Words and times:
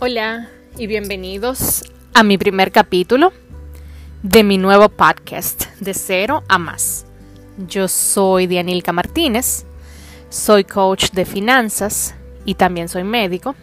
Hola 0.00 0.48
y 0.76 0.86
bienvenidos 0.86 1.82
a 2.14 2.22
mi 2.22 2.38
primer 2.38 2.70
capítulo 2.70 3.32
de 4.22 4.44
mi 4.44 4.56
nuevo 4.56 4.90
podcast 4.90 5.64
de 5.80 5.92
cero 5.92 6.44
a 6.46 6.56
más. 6.56 7.04
Yo 7.66 7.88
soy 7.88 8.46
Dianilka 8.46 8.92
Martínez, 8.92 9.66
soy 10.30 10.62
coach 10.62 11.10
de 11.10 11.24
finanzas 11.24 12.14
y 12.44 12.54
también 12.54 12.88
soy 12.88 13.02
médico. 13.02 13.56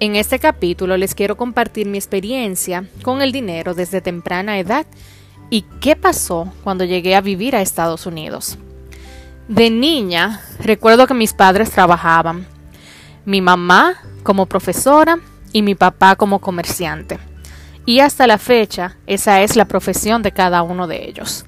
En 0.00 0.16
este 0.16 0.40
capítulo 0.40 0.96
les 0.96 1.14
quiero 1.14 1.36
compartir 1.36 1.86
mi 1.86 1.98
experiencia 1.98 2.88
con 3.04 3.22
el 3.22 3.30
dinero 3.30 3.74
desde 3.74 4.00
temprana 4.00 4.58
edad 4.58 4.86
y 5.50 5.62
qué 5.80 5.94
pasó 5.94 6.52
cuando 6.64 6.82
llegué 6.82 7.14
a 7.14 7.20
vivir 7.20 7.54
a 7.54 7.62
Estados 7.62 8.06
Unidos. 8.06 8.58
De 9.46 9.70
niña 9.70 10.40
recuerdo 10.58 11.06
que 11.06 11.14
mis 11.14 11.32
padres 11.32 11.70
trabajaban, 11.70 12.44
mi 13.24 13.40
mamá 13.40 14.02
como 14.24 14.46
profesora 14.46 15.20
y 15.54 15.62
mi 15.62 15.76
papá 15.76 16.16
como 16.16 16.40
comerciante. 16.40 17.18
Y 17.86 18.00
hasta 18.00 18.26
la 18.26 18.38
fecha, 18.38 18.96
esa 19.06 19.40
es 19.40 19.54
la 19.54 19.66
profesión 19.66 20.20
de 20.22 20.32
cada 20.32 20.62
uno 20.62 20.88
de 20.88 21.08
ellos. 21.08 21.46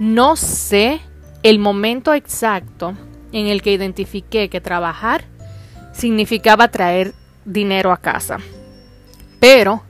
No 0.00 0.34
sé 0.34 1.00
el 1.44 1.60
momento 1.60 2.12
exacto 2.12 2.94
en 3.32 3.46
el 3.46 3.62
que 3.62 3.72
identifiqué 3.72 4.48
que 4.48 4.60
trabajar 4.60 5.24
significaba 5.92 6.68
traer 6.68 7.14
dinero 7.44 7.92
a 7.92 7.98
casa. 7.98 8.38
Pero 9.38 9.82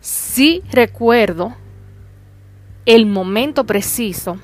sí 0.00 0.62
recuerdo 0.70 1.56
el 2.86 3.04
momento 3.04 3.64
preciso 3.64 4.38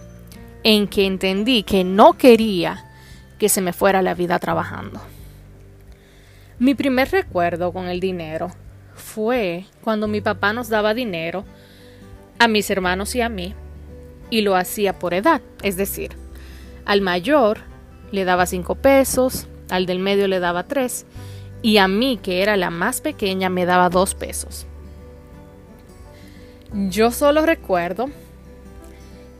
en 0.64 0.88
que 0.88 1.06
entendí 1.06 1.62
que 1.62 1.84
no 1.84 2.14
quería 2.14 2.86
que 3.38 3.48
se 3.48 3.60
me 3.60 3.72
fuera 3.72 4.02
la 4.02 4.14
vida 4.14 4.40
trabajando. 4.40 5.00
Mi 6.58 6.74
primer 6.74 7.10
recuerdo 7.10 7.72
con 7.72 7.86
el 7.88 8.00
dinero 8.00 8.50
fue 8.94 9.66
cuando 9.82 10.08
mi 10.08 10.20
papá 10.22 10.52
nos 10.52 10.68
daba 10.68 10.94
dinero 10.94 11.44
a 12.38 12.48
mis 12.48 12.70
hermanos 12.70 13.14
y 13.14 13.20
a 13.20 13.28
mí 13.28 13.54
y 14.30 14.40
lo 14.40 14.56
hacía 14.56 14.98
por 14.98 15.14
edad, 15.14 15.42
es 15.62 15.76
decir, 15.76 16.16
al 16.84 17.00
mayor 17.00 17.58
le 18.10 18.24
daba 18.24 18.46
cinco 18.46 18.74
pesos, 18.74 19.46
al 19.68 19.86
del 19.86 19.98
medio 19.98 20.28
le 20.28 20.40
daba 20.40 20.64
tres 20.64 21.04
y 21.62 21.78
a 21.78 21.88
mí, 21.88 22.18
que 22.22 22.42
era 22.42 22.56
la 22.56 22.70
más 22.70 23.00
pequeña, 23.00 23.48
me 23.48 23.66
daba 23.66 23.88
dos 23.88 24.14
pesos. 24.14 24.66
Yo 26.72 27.10
solo 27.10 27.44
recuerdo 27.44 28.08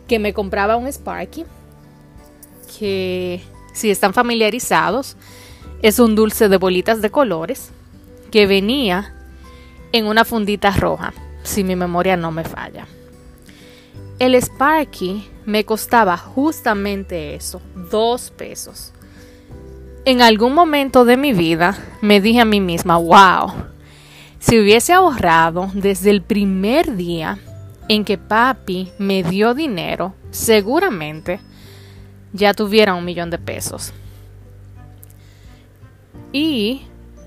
que 0.06 0.18
me 0.18 0.32
compraba 0.32 0.76
un 0.76 0.86
Sparky, 0.86 1.44
que 2.78 3.42
si 3.72 3.90
están 3.90 4.14
familiarizados, 4.14 5.16
es 5.82 5.98
un 5.98 6.14
dulce 6.14 6.48
de 6.48 6.56
bolitas 6.56 7.02
de 7.02 7.10
colores 7.10 7.70
que 8.30 8.46
venía 8.46 9.14
en 9.92 10.06
una 10.06 10.24
fundita 10.24 10.70
roja, 10.70 11.12
si 11.42 11.64
mi 11.64 11.76
memoria 11.76 12.16
no 12.16 12.32
me 12.32 12.44
falla. 12.44 12.86
El 14.18 14.34
Sparky 14.34 15.28
me 15.44 15.64
costaba 15.64 16.16
justamente 16.16 17.34
eso, 17.34 17.60
dos 17.90 18.30
pesos. 18.30 18.92
En 20.04 20.22
algún 20.22 20.54
momento 20.54 21.04
de 21.04 21.16
mi 21.16 21.32
vida 21.32 21.76
me 22.00 22.20
dije 22.20 22.40
a 22.40 22.44
mí 22.44 22.60
misma, 22.60 22.96
wow, 22.96 23.52
si 24.38 24.58
hubiese 24.58 24.92
ahorrado 24.92 25.70
desde 25.74 26.10
el 26.10 26.22
primer 26.22 26.96
día 26.96 27.38
en 27.88 28.04
que 28.04 28.16
papi 28.16 28.92
me 28.98 29.22
dio 29.22 29.54
dinero, 29.54 30.14
seguramente 30.30 31.40
ya 32.32 32.54
tuviera 32.54 32.94
un 32.94 33.04
millón 33.04 33.30
de 33.30 33.38
pesos. 33.38 33.92
Y 36.32 36.82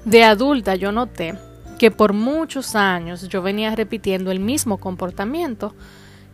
de 0.05 0.23
adulta 0.23 0.75
yo 0.75 0.91
noté 0.91 1.35
que 1.77 1.91
por 1.91 2.13
muchos 2.13 2.75
años 2.75 3.27
yo 3.29 3.41
venía 3.41 3.73
repitiendo 3.75 4.31
el 4.31 4.39
mismo 4.39 4.77
comportamiento 4.77 5.73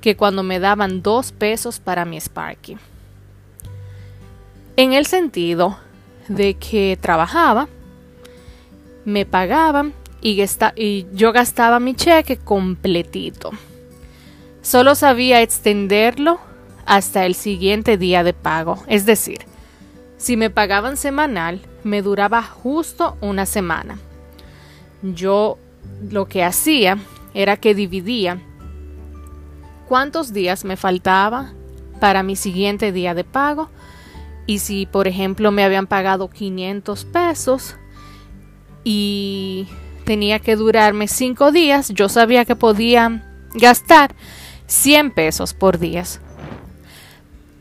que 0.02 0.16
cuando 0.18 0.44
me 0.44 0.60
daban 0.60 1.02
dos 1.02 1.32
pesos 1.32 1.80
para 1.80 2.06
mi 2.06 2.18
Sparky. 2.18 2.78
En 4.76 4.94
el 4.94 5.06
sentido 5.06 5.78
de 6.28 6.56
que 6.56 6.98
trabajaba, 7.00 7.68
me 9.06 9.26
pagaban 9.26 9.94
y, 10.22 10.44
y 10.76 11.08
yo 11.14 11.32
gastaba 11.32 11.80
mi 11.80 11.94
cheque 11.94 12.38
completito. 12.38 13.52
Solo 14.62 14.96
sabía 14.96 15.42
extenderlo 15.42 16.40
hasta 16.86 17.26
el 17.26 17.36
siguiente 17.36 17.98
día 17.98 18.24
de 18.24 18.34
pago, 18.34 18.84
es 18.88 19.06
decir, 19.06 19.40
si 20.18 20.38
me 20.38 20.50
pagaban 20.50 20.98
semanal, 20.98 21.62
me 21.84 22.02
duraba 22.02 22.42
justo 22.42 23.18
una 23.22 23.46
semana. 23.46 24.00
Yo 25.02 25.58
lo 26.10 26.28
que 26.28 26.44
hacía 26.44 26.98
era 27.34 27.58
que 27.58 27.76
dividía 27.76 28.42
cuántos 29.88 30.34
días 30.34 30.66
me 30.66 30.78
faltaba 30.78 31.54
para 32.00 32.24
mi 32.24 32.36
siguiente 32.36 32.92
día 32.92 33.14
de 33.14 33.24
pago 33.24 33.70
y 34.48 34.60
si 34.60 34.86
por 34.86 35.08
ejemplo 35.08 35.52
me 35.52 35.64
habían 35.64 35.88
pagado 35.88 36.30
500 36.30 37.06
pesos 37.06 37.76
y 38.84 39.68
tenía 40.06 40.40
que 40.40 40.56
durarme 40.56 41.08
5 41.08 41.52
días, 41.52 41.90
yo 41.90 42.10
sabía 42.10 42.46
que 42.46 42.56
podía 42.56 43.24
gastar 43.54 44.16
100 44.68 45.12
pesos 45.12 45.54
por 45.54 45.80
día. 45.80 46.04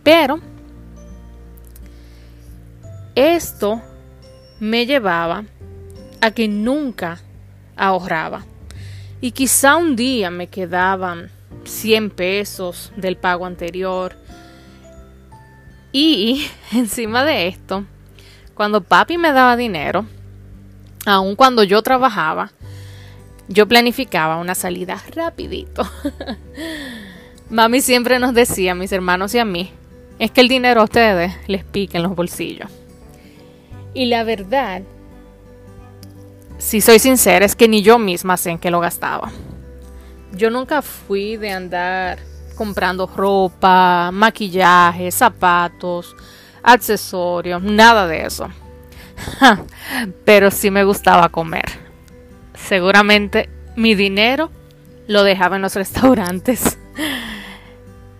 Pero 0.02 0.40
esto 3.14 3.80
me 4.60 4.86
llevaba 4.86 5.44
a 6.20 6.30
que 6.30 6.48
nunca 6.48 7.20
ahorraba. 7.76 8.44
Y 9.20 9.32
quizá 9.32 9.76
un 9.76 9.96
día 9.96 10.30
me 10.30 10.48
quedaban 10.48 11.30
100 11.64 12.10
pesos 12.10 12.92
del 12.96 13.16
pago 13.16 13.46
anterior. 13.46 14.16
Y 15.92 16.46
encima 16.72 17.24
de 17.24 17.48
esto, 17.48 17.84
cuando 18.54 18.82
papi 18.82 19.18
me 19.18 19.32
daba 19.32 19.56
dinero, 19.56 20.06
aun 21.06 21.36
cuando 21.36 21.62
yo 21.62 21.82
trabajaba, 21.82 22.52
yo 23.48 23.68
planificaba 23.68 24.36
una 24.38 24.54
salida 24.54 25.02
rapidito. 25.14 25.88
Mami 27.50 27.80
siempre 27.80 28.18
nos 28.18 28.34
decía, 28.34 28.72
a 28.72 28.74
mis 28.74 28.92
hermanos 28.92 29.34
y 29.34 29.38
a 29.38 29.44
mí, 29.44 29.70
es 30.18 30.30
que 30.30 30.40
el 30.40 30.48
dinero 30.48 30.80
a 30.80 30.84
ustedes 30.84 31.34
les 31.46 31.64
pica 31.64 31.98
en 31.98 32.04
los 32.04 32.14
bolsillos. 32.14 32.70
Y 33.94 34.06
la 34.06 34.24
verdad, 34.24 34.82
si 36.58 36.80
soy 36.80 36.98
sincera, 36.98 37.46
es 37.46 37.54
que 37.54 37.68
ni 37.68 37.82
yo 37.82 37.98
misma 37.98 38.36
sé 38.36 38.50
en 38.50 38.58
qué 38.58 38.70
lo 38.70 38.80
gastaba. 38.80 39.30
Yo 40.32 40.50
nunca 40.50 40.82
fui 40.82 41.36
de 41.36 41.52
andar 41.52 42.18
comprando 42.56 43.06
ropa, 43.06 44.10
maquillaje, 44.12 45.10
zapatos, 45.10 46.16
accesorios, 46.62 47.62
nada 47.62 48.08
de 48.08 48.26
eso. 48.26 48.48
Pero 50.24 50.50
sí 50.50 50.70
me 50.70 50.84
gustaba 50.84 51.28
comer. 51.28 51.66
Seguramente 52.54 53.48
mi 53.76 53.94
dinero 53.94 54.50
lo 55.06 55.22
dejaba 55.22 55.56
en 55.56 55.62
los 55.62 55.74
restaurantes. 55.76 56.78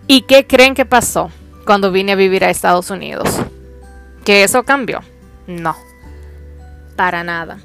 ¿Y 0.07 0.21
qué 0.21 0.45
creen 0.45 0.75
que 0.75 0.85
pasó 0.85 1.31
cuando 1.65 1.91
vine 1.91 2.13
a 2.13 2.15
vivir 2.15 2.45
a 2.45 2.49
Estados 2.49 2.89
Unidos? 2.91 3.41
Que 4.23 4.43
eso 4.43 4.63
cambió. 4.63 5.01
No, 5.47 5.75
para 6.95 7.23
nada. 7.23 7.59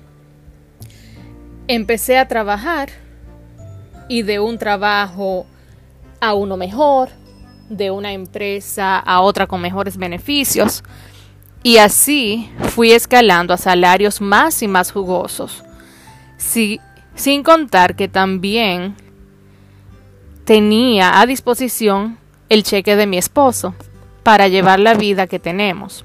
Empecé 1.66 2.18
a 2.18 2.28
trabajar 2.28 2.90
y 4.08 4.22
de 4.22 4.40
un 4.40 4.58
trabajo 4.58 5.46
a 6.20 6.34
uno 6.34 6.56
mejor, 6.56 7.10
de 7.68 7.90
una 7.90 8.12
empresa 8.12 8.98
a 8.98 9.20
otra 9.20 9.46
con 9.46 9.60
mejores 9.62 9.96
beneficios. 9.96 10.82
Y 11.62 11.78
así 11.78 12.50
fui 12.70 12.92
escalando 12.92 13.54
a 13.54 13.58
salarios 13.58 14.20
más 14.20 14.62
y 14.62 14.68
más 14.68 14.92
jugosos. 14.92 15.62
sin 16.36 17.42
contar 17.42 17.96
que 17.96 18.08
también 18.08 18.94
tenía 20.44 21.20
a 21.20 21.26
disposición 21.26 22.18
el 22.48 22.62
cheque 22.62 22.96
de 22.96 23.06
mi 23.06 23.18
esposo 23.18 23.74
para 24.22 24.48
llevar 24.48 24.80
la 24.80 24.94
vida 24.94 25.26
que 25.26 25.38
tenemos 25.38 26.04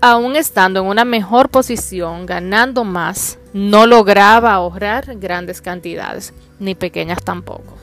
aún 0.00 0.36
estando 0.36 0.80
en 0.80 0.86
una 0.86 1.04
mejor 1.04 1.50
posición, 1.50 2.26
ganando 2.26 2.84
más, 2.84 3.38
no 3.52 3.86
lograba 3.86 4.54
ahorrar 4.54 5.16
grandes 5.16 5.60
cantidades, 5.60 6.32
ni 6.58 6.74
pequeñas 6.74 7.22
tampoco. 7.22 7.76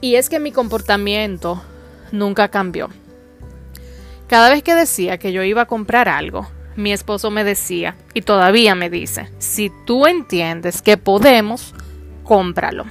Y 0.00 0.14
es 0.14 0.30
que 0.30 0.40
mi 0.40 0.52
comportamiento 0.52 1.62
nunca 2.12 2.48
cambió. 2.48 2.88
Cada 4.26 4.48
vez 4.48 4.62
que 4.62 4.74
decía 4.74 5.18
que 5.18 5.32
yo 5.32 5.42
iba 5.42 5.62
a 5.62 5.66
comprar 5.66 6.08
algo, 6.08 6.48
mi 6.76 6.92
esposo 6.92 7.30
me 7.30 7.44
decía, 7.44 7.96
y 8.14 8.22
todavía 8.22 8.74
me 8.74 8.88
dice, 8.88 9.28
si 9.38 9.70
tú 9.86 10.06
entiendes 10.06 10.80
que 10.80 10.96
podemos, 10.96 11.74
cómpralo. 12.22 12.86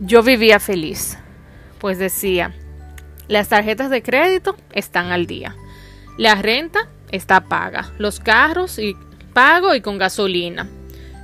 Yo 0.00 0.22
vivía 0.22 0.58
feliz, 0.58 1.18
pues 1.78 1.98
decía, 1.98 2.54
las 3.28 3.48
tarjetas 3.48 3.90
de 3.90 4.02
crédito 4.02 4.56
están 4.72 5.12
al 5.12 5.26
día 5.26 5.54
la 6.18 6.34
renta 6.34 6.88
está 7.10 7.44
paga. 7.44 7.92
Los 7.96 8.20
carros 8.20 8.78
y 8.78 8.96
pago 9.32 9.74
y 9.74 9.80
con 9.80 9.98
gasolina. 9.98 10.68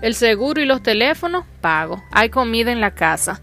El 0.00 0.14
seguro 0.14 0.62
y 0.62 0.66
los 0.66 0.82
teléfonos, 0.82 1.44
pago. 1.60 2.02
Hay 2.12 2.30
comida 2.30 2.70
en 2.70 2.80
la 2.80 2.94
casa. 2.94 3.40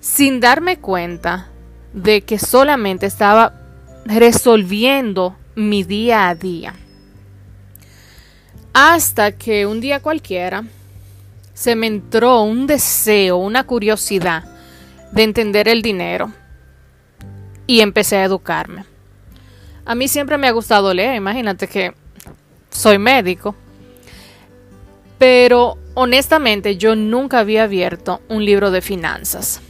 Sin 0.00 0.38
darme 0.38 0.78
cuenta 0.78 1.48
de 1.94 2.20
que 2.22 2.38
solamente 2.38 3.06
estaba 3.06 3.54
resolviendo 4.04 5.36
mi 5.54 5.82
día 5.82 6.28
a 6.28 6.34
día. 6.34 6.74
Hasta 8.74 9.32
que 9.32 9.66
un 9.66 9.80
día 9.80 10.00
cualquiera 10.00 10.64
se 11.54 11.74
me 11.74 11.86
entró 11.86 12.42
un 12.42 12.66
deseo, 12.66 13.38
una 13.38 13.64
curiosidad 13.64 14.44
de 15.12 15.22
entender 15.22 15.68
el 15.68 15.80
dinero 15.82 16.32
y 17.66 17.80
empecé 17.80 18.16
a 18.16 18.24
educarme. 18.24 18.89
A 19.90 19.96
mí 19.96 20.06
siempre 20.06 20.38
me 20.38 20.46
ha 20.46 20.52
gustado 20.52 20.94
leer, 20.94 21.16
imagínate 21.16 21.66
que 21.66 21.92
soy 22.70 22.96
médico, 22.96 23.56
pero 25.18 25.78
honestamente 25.94 26.76
yo 26.76 26.94
nunca 26.94 27.40
había 27.40 27.64
abierto 27.64 28.20
un 28.28 28.44
libro 28.44 28.70
de 28.70 28.82
finanzas. 28.82 29.60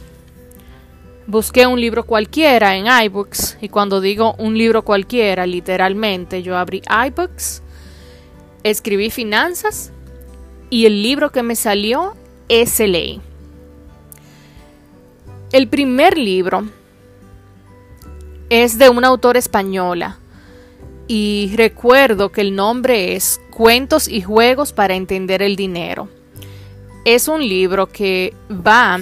Busqué 1.25 1.65
un 1.65 1.81
libro 1.81 2.03
cualquiera 2.05 2.75
en 2.75 2.85
iBooks 3.05 3.57
y 3.61 3.69
cuando 3.69 3.99
digo 3.99 4.35
un 4.37 4.55
libro 4.55 4.83
cualquiera, 4.83 5.47
literalmente 5.47 6.43
yo 6.43 6.55
abrí 6.55 6.83
iBooks, 7.07 7.63
escribí 8.61 9.09
finanzas 9.09 9.91
y 10.69 10.85
el 10.85 11.01
libro 11.01 11.31
que 11.31 11.41
me 11.41 11.55
salió 11.55 12.15
es 12.47 12.79
ley. 12.79 13.19
El 15.51 15.67
primer 15.67 16.15
libro 16.15 16.67
es 18.51 18.77
de 18.77 18.89
una 18.89 19.07
autora 19.07 19.39
española 19.39 20.17
y 21.07 21.53
recuerdo 21.55 22.33
que 22.33 22.41
el 22.41 22.53
nombre 22.53 23.15
es 23.15 23.39
Cuentos 23.49 24.09
y 24.09 24.21
Juegos 24.21 24.73
para 24.73 24.93
Entender 24.93 25.41
el 25.41 25.55
Dinero. 25.55 26.09
Es 27.05 27.29
un 27.29 27.39
libro 27.39 27.87
que 27.87 28.33
va 28.51 28.99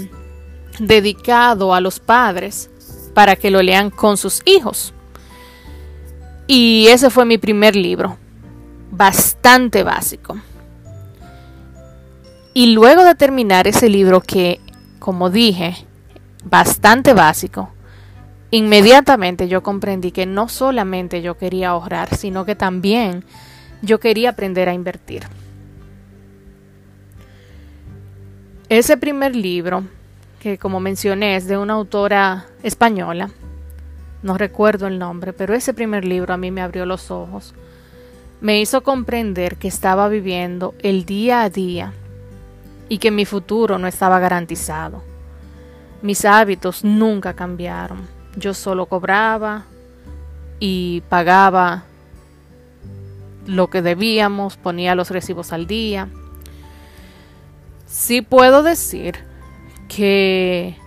dedicado 0.77 1.73
a 1.73 1.81
los 1.81 1.99
padres 1.99 2.69
para 3.15 3.35
que 3.35 3.49
lo 3.49 3.63
lean 3.63 3.89
con 3.89 4.17
sus 4.17 4.43
hijos. 4.45 4.93
Y 6.45 6.85
ese 6.89 7.09
fue 7.09 7.25
mi 7.25 7.39
primer 7.39 7.75
libro, 7.75 8.17
bastante 8.91 9.81
básico. 9.81 10.37
Y 12.53 12.67
luego 12.73 13.03
de 13.03 13.15
terminar 13.15 13.67
ese 13.67 13.89
libro 13.89 14.21
que, 14.21 14.61
como 14.99 15.31
dije, 15.31 15.87
bastante 16.43 17.13
básico, 17.13 17.71
inmediatamente 18.51 19.47
yo 19.47 19.63
comprendí 19.63 20.11
que 20.11 20.25
no 20.25 20.49
solamente 20.49 21.21
yo 21.21 21.37
quería 21.37 21.69
ahorrar, 21.69 22.15
sino 22.15 22.45
que 22.45 22.55
también 22.55 23.23
yo 23.81 23.99
quería 23.99 24.31
aprender 24.31 24.69
a 24.69 24.73
invertir. 24.73 25.23
Ese 28.69 28.97
primer 28.97 29.35
libro, 29.35 29.83
que 30.39 30.57
como 30.57 30.79
mencioné 30.79 31.35
es 31.35 31.47
de 31.47 31.57
una 31.57 31.73
autora 31.73 32.45
española, 32.61 33.31
no 34.21 34.37
recuerdo 34.37 34.87
el 34.87 34.99
nombre, 34.99 35.33
pero 35.33 35.53
ese 35.53 35.73
primer 35.73 36.05
libro 36.05 36.33
a 36.33 36.37
mí 36.37 36.51
me 36.51 36.61
abrió 36.61 36.85
los 36.85 37.09
ojos. 37.09 37.55
Me 38.41 38.59
hizo 38.59 38.83
comprender 38.83 39.57
que 39.57 39.67
estaba 39.67 40.07
viviendo 40.07 40.75
el 40.79 41.05
día 41.05 41.41
a 41.41 41.49
día 41.49 41.93
y 42.89 42.97
que 42.97 43.11
mi 43.11 43.25
futuro 43.25 43.77
no 43.79 43.87
estaba 43.87 44.19
garantizado. 44.19 45.03
Mis 46.01 46.23
hábitos 46.25 46.83
nunca 46.83 47.33
cambiaron. 47.33 48.19
Yo 48.35 48.53
solo 48.53 48.85
cobraba 48.85 49.65
y 50.59 51.01
pagaba 51.09 51.83
lo 53.45 53.69
que 53.69 53.81
debíamos, 53.81 54.57
ponía 54.57 54.95
los 54.95 55.09
recibos 55.09 55.51
al 55.53 55.65
día. 55.65 56.07
Sí 57.87 58.21
puedo 58.21 58.61
decir 58.61 59.15
que 59.87 60.77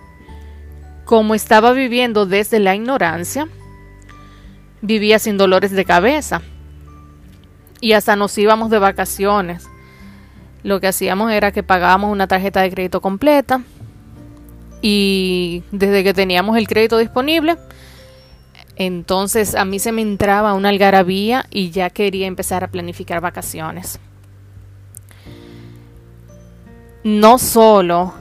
como 1.03 1.35
estaba 1.35 1.73
viviendo 1.73 2.25
desde 2.25 2.59
la 2.59 2.75
ignorancia, 2.75 3.47
vivía 4.81 5.19
sin 5.19 5.37
dolores 5.37 5.71
de 5.71 5.83
cabeza. 5.83 6.41
Y 7.81 7.91
hasta 7.93 8.15
nos 8.15 8.37
íbamos 8.37 8.69
de 8.69 8.79
vacaciones. 8.79 9.67
Lo 10.63 10.79
que 10.79 10.87
hacíamos 10.87 11.31
era 11.31 11.51
que 11.51 11.63
pagábamos 11.63 12.11
una 12.11 12.27
tarjeta 12.27 12.61
de 12.61 12.71
crédito 12.71 13.01
completa 13.01 13.61
y 14.85 15.63
desde 15.71 16.03
que 16.03 16.13
teníamos 16.13 16.57
el 16.57 16.67
crédito 16.67 16.97
disponible, 16.97 17.55
entonces 18.75 19.55
a 19.55 19.63
mí 19.63 19.79
se 19.79 19.93
me 19.93 20.01
entraba 20.01 20.53
una 20.53 20.67
algarabía 20.67 21.45
y 21.49 21.71
ya 21.71 21.89
quería 21.89 22.27
empezar 22.27 22.65
a 22.65 22.67
planificar 22.67 23.21
vacaciones. 23.21 23.97
No 27.05 27.39
solo 27.39 28.13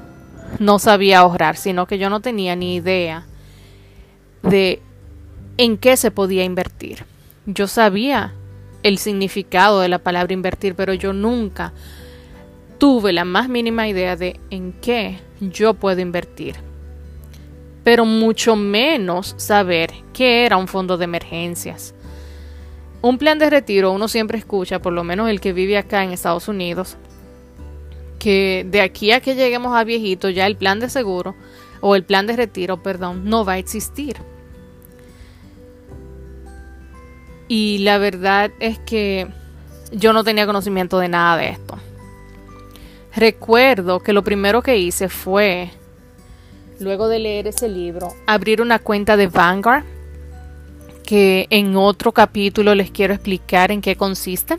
no 0.60 0.78
sabía 0.78 1.18
ahorrar, 1.18 1.56
sino 1.56 1.86
que 1.86 1.98
yo 1.98 2.08
no 2.08 2.20
tenía 2.20 2.54
ni 2.54 2.76
idea 2.76 3.26
de 4.44 4.80
en 5.56 5.76
qué 5.78 5.96
se 5.96 6.12
podía 6.12 6.44
invertir. 6.44 7.06
Yo 7.44 7.66
sabía 7.66 8.34
el 8.84 8.98
significado 8.98 9.80
de 9.80 9.88
la 9.88 9.98
palabra 9.98 10.32
invertir, 10.32 10.76
pero 10.76 10.94
yo 10.94 11.12
nunca 11.12 11.72
tuve 12.78 13.12
la 13.12 13.24
más 13.24 13.48
mínima 13.48 13.88
idea 13.88 14.14
de 14.14 14.38
en 14.50 14.72
qué 14.74 15.18
yo 15.50 15.74
puedo 15.74 16.00
invertir. 16.00 16.56
Pero 17.84 18.04
mucho 18.04 18.54
menos 18.54 19.34
saber 19.38 19.92
qué 20.12 20.46
era 20.46 20.56
un 20.56 20.68
fondo 20.68 20.96
de 20.96 21.04
emergencias. 21.04 21.94
Un 23.00 23.18
plan 23.18 23.38
de 23.38 23.50
retiro 23.50 23.90
uno 23.90 24.06
siempre 24.06 24.38
escucha, 24.38 24.80
por 24.80 24.92
lo 24.92 25.02
menos 25.02 25.28
el 25.28 25.40
que 25.40 25.52
vive 25.52 25.76
acá 25.76 26.04
en 26.04 26.12
Estados 26.12 26.46
Unidos, 26.46 26.96
que 28.20 28.64
de 28.70 28.80
aquí 28.80 29.10
a 29.10 29.20
que 29.20 29.34
lleguemos 29.34 29.76
a 29.76 29.82
viejito 29.82 30.30
ya 30.30 30.46
el 30.46 30.56
plan 30.56 30.78
de 30.78 30.88
seguro 30.88 31.34
o 31.80 31.96
el 31.96 32.04
plan 32.04 32.28
de 32.28 32.36
retiro, 32.36 32.80
perdón, 32.80 33.24
no 33.24 33.44
va 33.44 33.54
a 33.54 33.58
existir. 33.58 34.16
Y 37.48 37.78
la 37.78 37.98
verdad 37.98 38.52
es 38.60 38.78
que 38.78 39.26
yo 39.90 40.12
no 40.12 40.22
tenía 40.22 40.46
conocimiento 40.46 41.00
de 41.00 41.08
nada 41.08 41.36
de 41.36 41.48
esto. 41.48 41.76
Recuerdo 43.14 44.00
que 44.00 44.12
lo 44.12 44.24
primero 44.24 44.62
que 44.62 44.78
hice 44.78 45.08
fue, 45.08 45.70
luego 46.80 47.08
de 47.08 47.18
leer 47.18 47.46
ese 47.46 47.68
libro, 47.68 48.08
abrir 48.26 48.62
una 48.62 48.78
cuenta 48.78 49.16
de 49.16 49.26
Vanguard, 49.26 49.84
que 51.04 51.46
en 51.50 51.76
otro 51.76 52.12
capítulo 52.12 52.74
les 52.74 52.90
quiero 52.90 53.12
explicar 53.12 53.70
en 53.70 53.82
qué 53.82 53.96
consiste. 53.96 54.58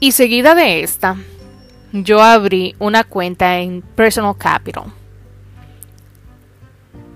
Y 0.00 0.12
seguida 0.12 0.56
de 0.56 0.82
esta, 0.82 1.16
yo 1.92 2.20
abrí 2.20 2.74
una 2.80 3.04
cuenta 3.04 3.60
en 3.60 3.82
Personal 3.82 4.36
Capital. 4.36 4.92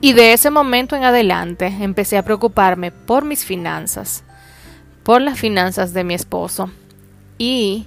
Y 0.00 0.12
de 0.12 0.34
ese 0.34 0.50
momento 0.50 0.94
en 0.94 1.02
adelante 1.02 1.66
empecé 1.80 2.16
a 2.16 2.24
preocuparme 2.24 2.92
por 2.92 3.24
mis 3.24 3.44
finanzas, 3.44 4.22
por 5.02 5.20
las 5.20 5.38
finanzas 5.38 5.92
de 5.92 6.04
mi 6.04 6.14
esposo 6.14 6.70
y 7.38 7.86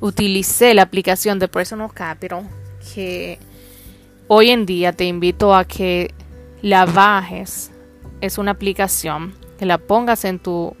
utilicé 0.00 0.74
la 0.74 0.82
aplicación 0.82 1.38
de 1.38 1.48
Personal 1.48 1.92
Capital 1.92 2.48
que 2.94 3.38
hoy 4.28 4.50
en 4.50 4.66
día 4.66 4.92
te 4.92 5.04
invito 5.04 5.54
a 5.54 5.64
que 5.64 6.14
la 6.62 6.86
bajes. 6.86 7.70
Es 8.20 8.38
una 8.38 8.52
aplicación 8.52 9.34
que 9.58 9.66
la 9.66 9.78
pongas 9.78 10.24
en 10.24 10.38
tu 10.38 10.74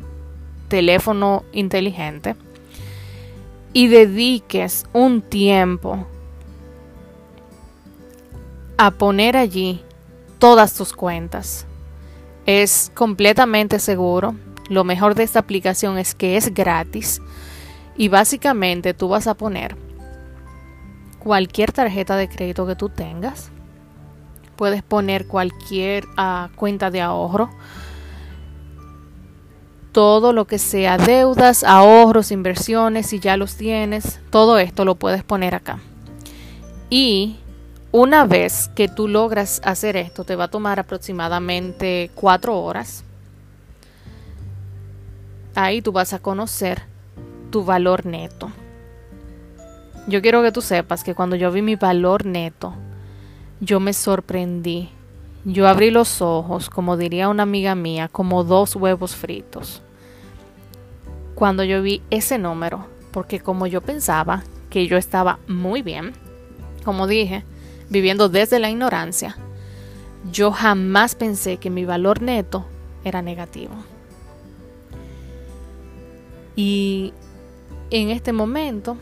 teléfono 0.68 1.44
inteligente 1.52 2.34
y 3.72 3.88
dediques 3.88 4.86
un 4.92 5.20
tiempo 5.20 6.06
a 8.78 8.90
poner 8.90 9.36
allí 9.36 9.82
todas 10.38 10.74
tus 10.74 10.92
cuentas. 10.92 11.66
Es 12.46 12.90
completamente 12.94 13.78
seguro. 13.78 14.34
Lo 14.68 14.84
mejor 14.84 15.14
de 15.14 15.24
esta 15.24 15.40
aplicación 15.40 15.98
es 15.98 16.14
que 16.14 16.36
es 16.36 16.52
gratis 16.52 17.20
y 17.96 18.08
básicamente 18.08 18.94
tú 18.94 19.08
vas 19.08 19.26
a 19.26 19.34
poner 19.34 19.76
cualquier 21.18 21.72
tarjeta 21.72 22.16
de 22.16 22.28
crédito 22.28 22.66
que 22.66 22.76
tú 22.76 22.88
tengas. 22.88 23.50
Puedes 24.54 24.82
poner 24.82 25.26
cualquier 25.26 26.04
ah, 26.16 26.50
cuenta 26.56 26.90
de 26.90 27.00
ahorro. 27.00 27.50
Todo 29.92 30.32
lo 30.32 30.46
que 30.46 30.58
sea 30.58 30.98
deudas, 30.98 31.64
ahorros, 31.64 32.30
inversiones, 32.30 33.06
si 33.06 33.18
ya 33.18 33.36
los 33.36 33.56
tienes, 33.56 34.20
todo 34.30 34.58
esto 34.58 34.84
lo 34.84 34.94
puedes 34.94 35.24
poner 35.24 35.54
acá. 35.54 35.78
Y 36.90 37.36
una 37.92 38.26
vez 38.26 38.70
que 38.74 38.88
tú 38.88 39.08
logras 39.08 39.60
hacer 39.64 39.96
esto, 39.96 40.24
te 40.24 40.36
va 40.36 40.44
a 40.44 40.48
tomar 40.48 40.78
aproximadamente 40.78 42.10
cuatro 42.14 42.60
horas. 42.60 43.04
Ahí 45.54 45.80
tú 45.80 45.92
vas 45.92 46.12
a 46.12 46.18
conocer 46.18 46.82
tu 47.50 47.64
valor 47.64 48.06
neto. 48.06 48.50
Yo 50.06 50.22
quiero 50.22 50.42
que 50.42 50.52
tú 50.52 50.60
sepas 50.60 51.02
que 51.02 51.14
cuando 51.14 51.36
yo 51.36 51.50
vi 51.50 51.62
mi 51.62 51.76
valor 51.76 52.26
neto, 52.26 52.74
yo 53.60 53.80
me 53.80 53.92
sorprendí. 53.92 54.90
Yo 55.44 55.68
abrí 55.68 55.90
los 55.90 56.22
ojos, 56.22 56.70
como 56.70 56.96
diría 56.96 57.28
una 57.28 57.44
amiga 57.44 57.74
mía, 57.74 58.08
como 58.08 58.44
dos 58.44 58.76
huevos 58.76 59.14
fritos. 59.14 59.82
cuando 61.34 61.64
yo 61.64 61.82
vi 61.82 62.02
ese 62.08 62.38
número, 62.38 62.86
porque 63.12 63.40
como 63.40 63.66
yo 63.66 63.82
pensaba 63.82 64.42
que 64.70 64.86
yo 64.86 64.96
estaba 64.96 65.38
muy 65.46 65.82
bien, 65.82 66.14
como 66.82 67.06
dije, 67.06 67.44
viviendo 67.90 68.30
desde 68.30 68.58
la 68.58 68.70
ignorancia, 68.70 69.36
yo 70.32 70.50
jamás 70.50 71.14
pensé 71.14 71.58
que 71.58 71.68
mi 71.68 71.84
valor 71.84 72.22
neto 72.22 72.64
era 73.04 73.20
negativo. 73.20 73.74
Y 76.56 77.12
en 77.90 78.10
este 78.10 78.32
momento 78.32 78.96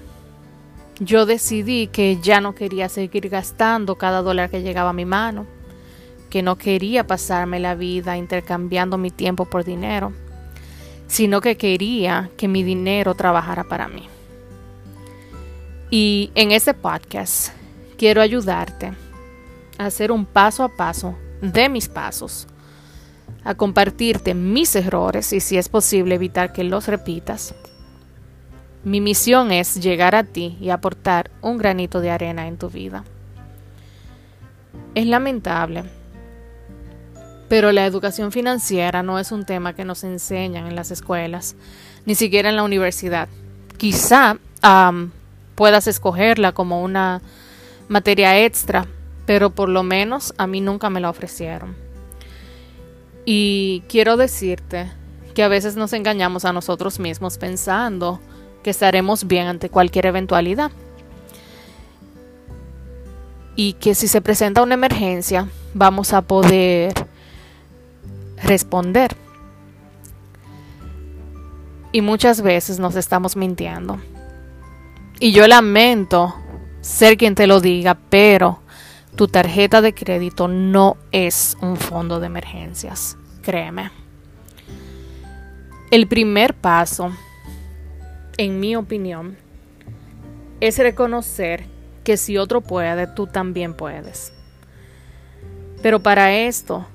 yo 1.00 1.26
decidí 1.26 1.88
que 1.88 2.18
ya 2.20 2.40
no 2.40 2.54
quería 2.54 2.88
seguir 2.88 3.28
gastando 3.28 3.96
cada 3.96 4.22
dólar 4.22 4.50
que 4.50 4.62
llegaba 4.62 4.90
a 4.90 4.94
mi 4.94 5.04
mano, 5.04 5.46
que 6.30 6.42
no 6.42 6.56
quería 6.56 7.06
pasarme 7.06 7.58
la 7.60 7.74
vida 7.74 8.16
intercambiando 8.16 8.98
mi 8.98 9.10
tiempo 9.10 9.44
por 9.44 9.64
dinero, 9.64 10.12
sino 11.06 11.40
que 11.40 11.56
quería 11.56 12.30
que 12.36 12.48
mi 12.48 12.62
dinero 12.62 13.14
trabajara 13.14 13.64
para 13.64 13.88
mí. 13.88 14.08
Y 15.90 16.30
en 16.34 16.52
este 16.52 16.74
podcast 16.74 17.52
quiero 17.98 18.20
ayudarte 18.20 18.92
a 19.78 19.86
hacer 19.86 20.12
un 20.12 20.26
paso 20.26 20.62
a 20.62 20.76
paso 20.76 21.16
de 21.40 21.68
mis 21.68 21.88
pasos, 21.88 22.46
a 23.42 23.54
compartirte 23.54 24.34
mis 24.34 24.74
errores 24.76 25.32
y 25.32 25.40
si 25.40 25.56
es 25.56 25.68
posible 25.68 26.14
evitar 26.14 26.52
que 26.52 26.64
los 26.64 26.88
repitas 26.88 27.54
mi 28.84 29.00
misión 29.00 29.50
es 29.50 29.80
llegar 29.80 30.14
a 30.14 30.24
ti 30.24 30.56
y 30.60 30.70
aportar 30.70 31.30
un 31.40 31.56
granito 31.56 32.00
de 32.00 32.10
arena 32.10 32.46
en 32.46 32.58
tu 32.58 32.68
vida. 32.68 33.04
Es 34.94 35.06
lamentable, 35.06 35.84
pero 37.48 37.72
la 37.72 37.86
educación 37.86 38.30
financiera 38.30 39.02
no 39.02 39.18
es 39.18 39.32
un 39.32 39.44
tema 39.44 39.74
que 39.74 39.84
nos 39.84 40.04
enseñan 40.04 40.66
en 40.66 40.76
las 40.76 40.90
escuelas, 40.90 41.56
ni 42.04 42.14
siquiera 42.14 42.50
en 42.50 42.56
la 42.56 42.62
universidad. 42.62 43.28
Quizá 43.76 44.38
puedas 45.54 45.86
escogerla 45.86 46.52
como 46.52 46.82
una 46.82 47.22
materia 47.88 48.44
extra, 48.44 48.86
pero 49.26 49.50
por 49.50 49.68
lo 49.68 49.82
menos 49.82 50.34
a 50.36 50.46
mí 50.46 50.60
nunca 50.60 50.90
me 50.90 51.00
la 51.00 51.10
ofrecieron. 51.10 51.74
Y 53.24 53.82
quiero 53.88 54.16
decirte 54.16 54.90
que 55.34 55.42
a 55.42 55.48
veces 55.48 55.76
nos 55.76 55.92
engañamos 55.92 56.44
a 56.44 56.52
nosotros 56.52 56.98
mismos 56.98 57.38
pensando 57.38 58.20
que 58.64 58.70
estaremos 58.70 59.28
bien 59.28 59.46
ante 59.46 59.68
cualquier 59.68 60.06
eventualidad. 60.06 60.72
Y 63.54 63.74
que 63.74 63.94
si 63.94 64.08
se 64.08 64.20
presenta 64.20 64.64
una 64.64 64.74
emergencia, 64.74 65.46
vamos 65.74 66.12
a 66.12 66.22
poder 66.22 66.92
responder. 68.42 69.14
Y 71.92 72.00
muchas 72.00 72.40
veces 72.40 72.80
nos 72.80 72.96
estamos 72.96 73.36
mintiendo. 73.36 74.00
Y 75.20 75.30
yo 75.30 75.46
lamento 75.46 76.34
ser 76.80 77.16
quien 77.16 77.36
te 77.36 77.46
lo 77.46 77.60
diga, 77.60 77.96
pero 78.10 78.58
tu 79.14 79.28
tarjeta 79.28 79.80
de 79.80 79.94
crédito 79.94 80.48
no 80.48 80.96
es 81.12 81.56
un 81.60 81.76
fondo 81.76 82.18
de 82.18 82.26
emergencias. 82.26 83.16
Créeme. 83.42 83.92
El 85.92 86.08
primer 86.08 86.54
paso 86.54 87.12
en 88.36 88.60
mi 88.60 88.76
opinión, 88.76 89.36
es 90.60 90.78
reconocer 90.78 91.66
que 92.04 92.16
si 92.16 92.38
otro 92.38 92.60
puede, 92.60 93.06
tú 93.06 93.26
también 93.26 93.74
puedes. 93.74 94.32
Pero 95.82 96.00
para 96.00 96.34
esto, 96.34 96.86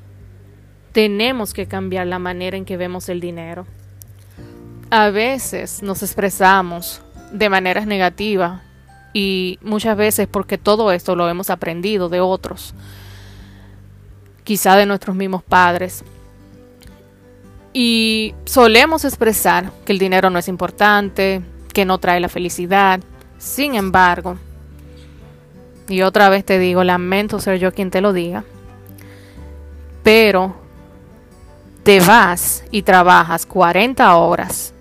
tenemos 0.92 1.54
que 1.54 1.68
cambiar 1.68 2.08
la 2.08 2.20
manera 2.20 2.58
en 2.58 2.66
que 2.66 2.78
vemos 2.78 3.10
el 3.10 3.20
dinero. 3.20 3.66
A 4.90 5.10
veces 5.10 5.84
nos 5.84 6.02
expresamos 6.02 7.02
de 7.32 7.50
maneras 7.50 7.86
negativas 7.86 8.62
y 9.14 9.60
muchas 9.62 9.96
veces 9.98 10.28
porque 10.28 10.58
todo 10.58 10.92
esto 10.92 11.16
lo 11.16 11.30
hemos 11.30 11.50
aprendido 11.50 12.10
de 12.10 12.20
otros, 12.20 12.74
quizá 14.44 14.76
de 14.76 14.86
nuestros 14.86 15.16
mismos 15.16 15.44
padres, 15.44 16.04
y 17.82 18.36
solemos 18.44 19.06
expresar 19.06 19.72
que 19.86 19.94
el 19.94 20.00
dinero 20.00 20.30
no 20.30 20.38
es 20.38 20.50
importante, 20.50 21.42
que 21.72 21.86
no 21.86 21.98
trae 21.98 22.20
la 22.20 22.28
felicidad. 22.28 23.00
Sin 23.38 23.74
embargo, 23.74 24.36
y 25.88 26.02
otra 26.02 26.28
vez 26.28 26.44
te 26.44 26.60
digo, 26.60 26.84
lamento 26.84 27.40
ser 27.40 27.58
yo 27.58 27.72
quien 27.72 27.90
te 27.90 28.02
lo 28.02 28.12
diga, 28.12 28.44
pero 30.04 30.58
te 31.84 32.02
vas 32.02 32.66
y 32.70 32.82
trabajas 32.82 33.46
40 33.46 34.14
horas 34.14 34.74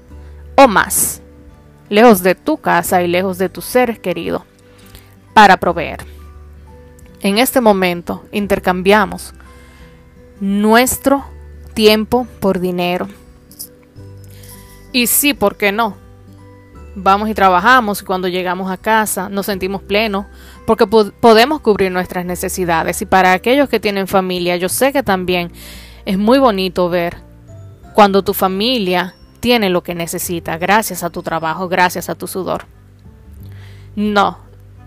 o 0.56 0.66
más, 0.66 1.22
lejos 1.88 2.20
de 2.24 2.34
tu 2.34 2.56
casa 2.56 3.00
y 3.00 3.06
lejos 3.06 3.38
de 3.38 3.48
tus 3.48 3.64
seres 3.64 4.00
queridos, 4.00 4.42
para 5.34 5.56
proveer. 5.56 6.04
En 7.20 7.38
este 7.38 7.60
momento 7.60 8.24
intercambiamos 8.32 9.34
nuestro 10.40 11.37
tiempo 11.78 12.26
por 12.40 12.58
dinero. 12.58 13.06
Y 14.92 15.06
sí, 15.06 15.32
¿por 15.32 15.56
qué 15.56 15.70
no? 15.70 15.96
Vamos 16.96 17.28
y 17.28 17.34
trabajamos 17.34 18.02
y 18.02 18.04
cuando 18.04 18.26
llegamos 18.26 18.68
a 18.68 18.76
casa 18.76 19.28
nos 19.28 19.46
sentimos 19.46 19.80
plenos 19.82 20.26
porque 20.66 20.88
podemos 20.88 21.60
cubrir 21.60 21.92
nuestras 21.92 22.24
necesidades. 22.24 23.00
Y 23.00 23.06
para 23.06 23.30
aquellos 23.30 23.68
que 23.68 23.78
tienen 23.78 24.08
familia, 24.08 24.56
yo 24.56 24.68
sé 24.68 24.92
que 24.92 25.04
también 25.04 25.52
es 26.04 26.18
muy 26.18 26.40
bonito 26.40 26.88
ver 26.88 27.18
cuando 27.94 28.24
tu 28.24 28.34
familia 28.34 29.14
tiene 29.38 29.70
lo 29.70 29.84
que 29.84 29.94
necesita 29.94 30.58
gracias 30.58 31.04
a 31.04 31.10
tu 31.10 31.22
trabajo, 31.22 31.68
gracias 31.68 32.08
a 32.08 32.16
tu 32.16 32.26
sudor. 32.26 32.64
No, 33.94 34.38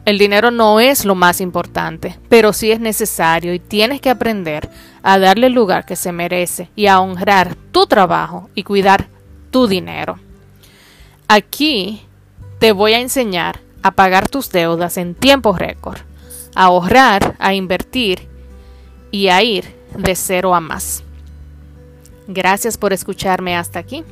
el 0.05 0.17
dinero 0.17 0.49
no 0.49 0.79
es 0.79 1.05
lo 1.05 1.15
más 1.15 1.41
importante, 1.41 2.17
pero 2.27 2.53
sí 2.53 2.71
es 2.71 2.79
necesario 2.79 3.53
y 3.53 3.59
tienes 3.59 4.01
que 4.01 4.09
aprender 4.09 4.69
a 5.03 5.19
darle 5.19 5.47
el 5.47 5.53
lugar 5.53 5.85
que 5.85 5.95
se 5.95 6.11
merece 6.11 6.69
y 6.75 6.87
a 6.87 6.99
honrar 6.99 7.55
tu 7.71 7.85
trabajo 7.85 8.49
y 8.55 8.63
cuidar 8.63 9.07
tu 9.51 9.67
dinero. 9.67 10.17
Aquí 11.27 12.01
te 12.59 12.71
voy 12.71 12.93
a 12.93 12.99
enseñar 12.99 13.59
a 13.83 13.91
pagar 13.91 14.27
tus 14.27 14.49
deudas 14.49 14.97
en 14.97 15.13
tiempo 15.13 15.53
récord, 15.53 15.99
a 16.55 16.65
ahorrar, 16.65 17.35
a 17.39 17.53
invertir 17.53 18.27
y 19.11 19.27
a 19.27 19.43
ir 19.43 19.75
de 19.95 20.15
cero 20.15 20.55
a 20.55 20.61
más. 20.61 21.03
Gracias 22.27 22.77
por 22.77 22.93
escucharme 22.93 23.55
hasta 23.55 23.79
aquí. 23.79 24.03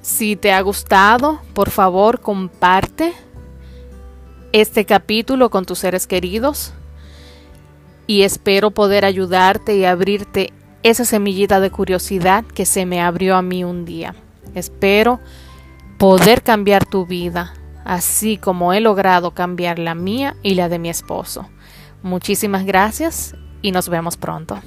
Si 0.00 0.36
te 0.36 0.52
ha 0.52 0.60
gustado, 0.62 1.40
por 1.54 1.70
favor 1.70 2.20
comparte 2.20 3.14
este 4.52 4.84
capítulo 4.84 5.50
con 5.50 5.64
tus 5.64 5.78
seres 5.78 6.06
queridos 6.06 6.72
y 8.06 8.22
espero 8.22 8.70
poder 8.70 9.04
ayudarte 9.04 9.76
y 9.76 9.84
abrirte 9.84 10.52
esa 10.82 11.04
semillita 11.04 11.60
de 11.60 11.70
curiosidad 11.70 12.44
que 12.44 12.66
se 12.66 12.86
me 12.86 13.00
abrió 13.00 13.36
a 13.36 13.42
mí 13.42 13.64
un 13.64 13.84
día. 13.84 14.14
Espero 14.54 15.20
poder 15.98 16.42
cambiar 16.42 16.84
tu 16.84 17.06
vida, 17.06 17.54
así 17.84 18.36
como 18.36 18.72
he 18.72 18.80
logrado 18.80 19.30
cambiar 19.30 19.78
la 19.78 19.94
mía 19.94 20.36
y 20.42 20.54
la 20.54 20.68
de 20.68 20.78
mi 20.78 20.90
esposo. 20.90 21.48
Muchísimas 22.02 22.64
gracias 22.64 23.36
y 23.62 23.72
nos 23.72 23.88
vemos 23.88 24.16
pronto. 24.16 24.60